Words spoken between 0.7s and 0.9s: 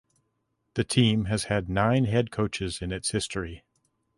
The